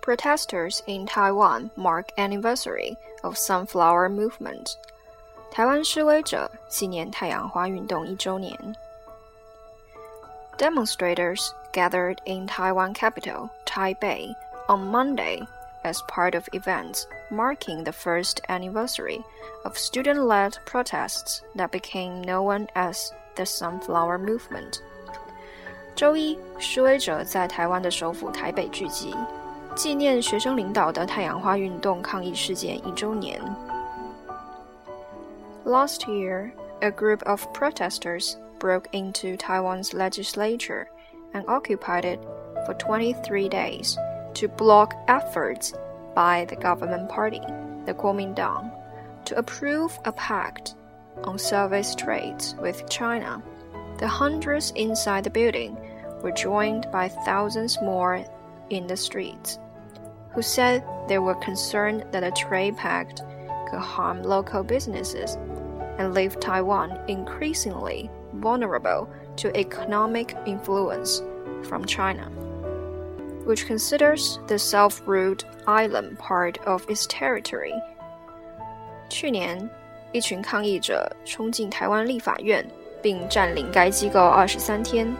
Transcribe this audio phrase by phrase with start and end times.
[0.00, 4.76] Protesters in Taiwan mark anniversary of sunflower movement.
[5.50, 8.58] 台湾示威者纪念太阳花运动一周年。
[10.58, 14.34] Demonstrators gathered in Taiwan capital, Taipei,
[14.68, 15.46] on Monday
[15.82, 19.22] as part of events marking the first anniversary
[19.64, 24.80] of student led protests that became known as the Sunflower Movement.
[25.96, 29.14] 周一，示威者在台湾的首府台北聚集，
[29.74, 33.40] 纪念学生领导的太阳花运动抗议事件一周年。
[35.64, 40.86] Last year, a group of protesters broke into Taiwan's legislature
[41.32, 42.20] and occupied it
[42.66, 43.96] for 23 days
[44.34, 45.72] to block efforts
[46.14, 47.40] by the government party,
[47.86, 48.70] the Kuomintang,
[49.24, 50.74] to approve a pact
[51.24, 53.42] on service trades with China.
[53.98, 55.76] The hundreds inside the building
[56.22, 58.24] were joined by thousands more
[58.70, 59.58] in the streets,
[60.32, 63.22] who said they were concerned that a trade pact
[63.70, 65.36] could harm local businesses
[65.98, 71.22] and leave Taiwan increasingly vulnerable to economic influence
[71.62, 72.30] from China
[73.44, 77.74] which considers the self-ruled island part of its territory.
[79.10, 79.68] 去年，
[80.12, 82.66] 一群抗议者冲进台湾立法院，
[83.02, 85.14] 并占领该机构二十三天，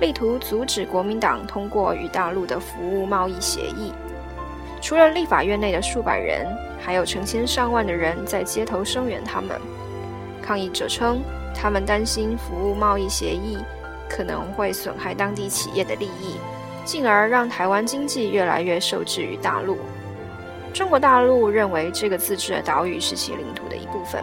[0.00, 3.92] 力图阻止国民党通过与大陆的服务贸易协议。
[4.80, 6.46] 除了立法院内的数百人，
[6.80, 9.60] 还有成千上万的人在街头声援他们。
[10.42, 11.20] 抗议者称，
[11.54, 13.58] 他们担心服务贸易协议
[14.08, 16.36] 可能会损害当地企业的利益。
[16.84, 19.76] 进而让台湾经济越来越受制于大陆。
[20.72, 24.22] 中国大陆认为这个自治的岛屿是其领土的一部分。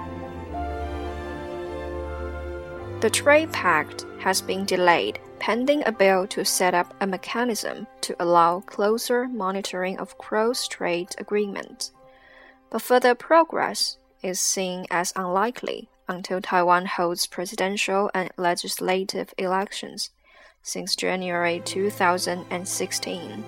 [3.04, 8.16] The trade pact has been delayed pending a bill to set up a mechanism to
[8.18, 11.92] allow closer monitoring of cross-strait agreements.
[12.70, 20.12] But further progress is seen as unlikely until Taiwan holds presidential and legislative elections
[20.62, 23.44] since January 2016.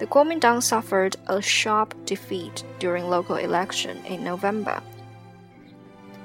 [0.00, 4.82] The Kuomintang suffered a sharp defeat during local election in November.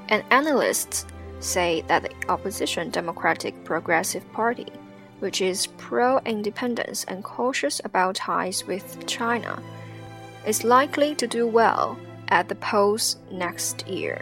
[0.10, 1.06] And analysts
[1.45, 4.67] say that the opposition Democratic Progressive Party,
[5.21, 9.63] which is pro independence and cautious about ties with China,
[10.47, 11.97] is likely to do well
[12.29, 14.19] at the polls next year.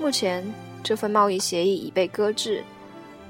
[0.00, 0.44] 目前，
[0.82, 2.62] 这份贸易协议已被搁置。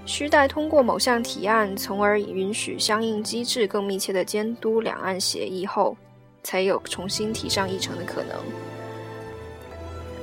[0.05, 5.97] 需待通过某项提案，从而允许相应机制更密切的监督两岸协议后，
[6.45, 8.39] 才有重新提上议程的可能。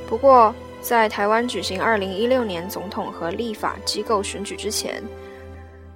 [0.08, 5.03] 不过， 在台湾举行2016年总统和立法机构选举之前，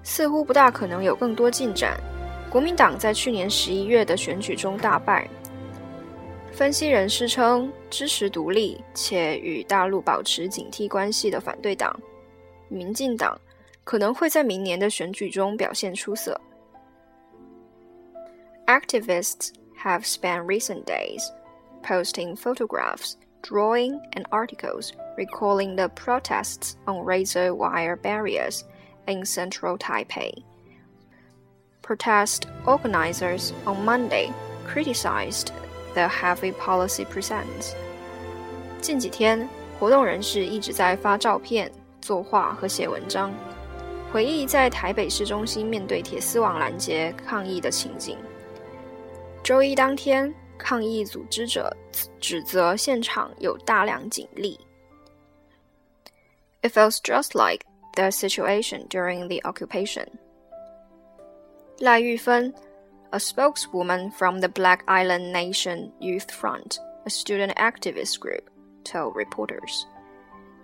[0.03, 1.98] 似乎不大可能有更多进展。
[2.50, 5.28] 国民党在去年十一月的选举中大败。
[6.50, 11.99] 分析人士称，支持独立且与大陆保持警惕关系的反对党——
[12.69, 13.38] 民进党。
[13.84, 16.41] 可能会在明年的选举中表现出色。
[18.66, 19.50] Activists
[19.82, 21.20] have spent recent days
[21.82, 28.64] posting photographs, drawing, and articles recalling the protests on razor wire barriers
[29.06, 30.42] in central Taipei.
[31.82, 34.32] Protest organizers on Monday
[34.66, 35.50] criticized
[35.94, 37.75] the heavy policy presence.
[38.81, 39.48] 近几天，
[39.78, 41.70] 活动人士一直在发照片、
[42.00, 43.32] 作画和写文章，
[44.12, 48.16] 回忆在台北市中心面对铁丝网拦截抗议的情景。
[49.42, 51.75] 周一当天，抗议组织者
[52.19, 54.59] 指责现场有大量警力。
[56.61, 60.07] It feels just like the situation during the occupation.
[61.79, 62.53] 赖玉芬，
[63.11, 68.49] a spokeswoman from the Black Island Nation Youth Front, a student activist group,
[68.83, 69.85] told reporters.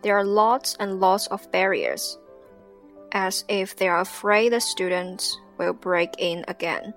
[0.01, 2.18] There are lots and lots of barriers
[3.12, 6.94] as if they are afraid the students will break in again.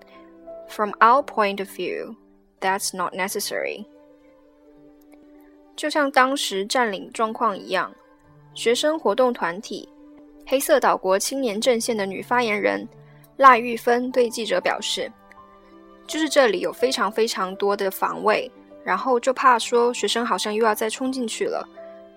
[0.68, 2.16] From our point of view,
[2.61, 3.83] that's not necessary.
[5.75, 7.91] 就像当时占领状况一样，
[8.53, 9.89] 学生活动团体
[10.45, 12.87] 黑色岛国青年阵线的女发言人
[13.37, 15.11] 赖玉芬对记者表示
[16.05, 18.51] ：“就是这里有非常非常多的防卫，
[18.83, 21.67] 然后就怕说学生好像又要再冲进去了。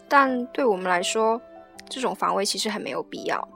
[0.08, 1.40] 但对我们来说，
[1.88, 3.48] 这种防卫其实很没有必要。”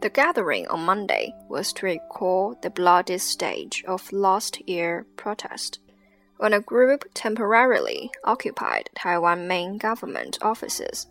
[0.00, 5.80] The gathering on Monday was to recall the bloody stage of last year's protest,
[6.36, 11.08] when a group temporarily occupied Taiwan main government offices.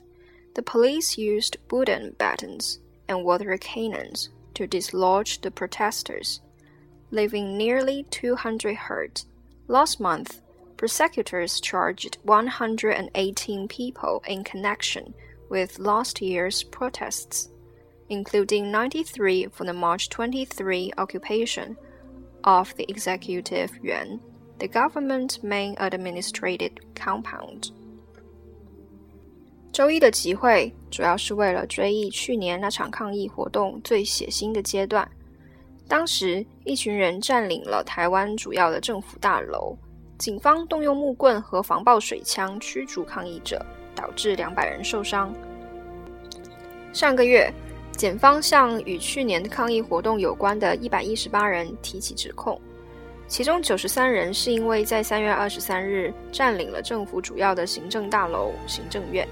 [0.56, 2.80] The police used wooden batons
[3.10, 6.42] and water cannons to dislodge the protesters.
[7.12, 9.26] leaving nearly 200 hurt.
[9.68, 10.42] Last month,
[10.78, 15.14] prosecutors charged 118 people in connection
[15.50, 17.50] with last year's protests,
[18.10, 21.76] including 93 for the March 23 occupation
[22.42, 24.20] of the Executive Yuan,
[24.60, 27.72] the government's main administrative compound.
[29.72, 35.08] 周一的集会主要是为了追忆去年那场抗议活动最血腥的阶段。
[35.88, 39.78] 当时，一群人占领了台湾主要的政府大楼，
[40.18, 43.64] 警方动用木棍和防爆水枪驱逐抗议者，
[43.96, 45.34] 导致两百人受伤。
[46.92, 47.54] 上个月，
[47.98, 52.62] 检方向与去年抗议活动有关的一百一十八人提起指控，
[53.28, 59.28] 其中九十三人是因为在三月二十三日占领了政府主要的行政大楼——行政院。